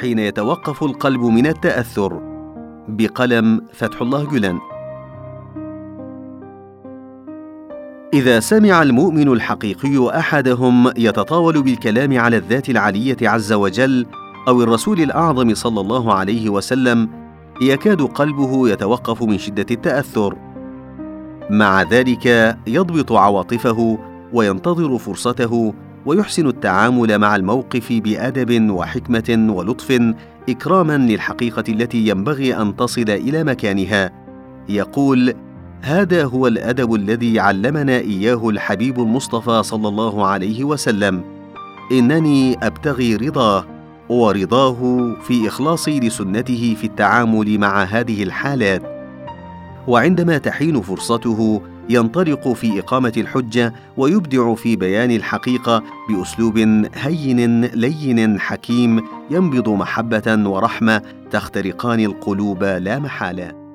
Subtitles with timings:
[0.00, 2.20] حين يتوقف القلب من التأثر.
[2.88, 4.58] بقلم فتح الله جلن.
[8.14, 14.06] إذا سمع المؤمن الحقيقي أحدهم يتطاول بالكلام على الذات العلية عز وجل
[14.48, 17.08] أو الرسول الأعظم صلى الله عليه وسلم
[17.62, 20.36] يكاد قلبه يتوقف من شدة التأثر.
[21.50, 23.98] مع ذلك يضبط عواطفه
[24.32, 25.74] وينتظر فرصته
[26.08, 30.00] ويحسن التعامل مع الموقف بأدب وحكمة ولطف
[30.48, 34.10] إكراما للحقيقة التي ينبغي أن تصل إلى مكانها.
[34.68, 35.34] يقول
[35.80, 41.24] هذا هو الأدب الذي علمنا إياه الحبيب المصطفى صلى الله عليه وسلم.
[41.92, 43.66] إنني أبتغي رضاه
[44.08, 48.82] ورضاه في إخلاصي لسنته في التعامل مع هذه الحالات.
[49.88, 56.58] وعندما تحين فرصته ينطلق في إقامة الحجة ويبدع في بيان الحقيقة بأسلوب
[56.94, 63.67] هين لين حكيم ينبض محبة ورحمة تخترقان القلوب لا محالة.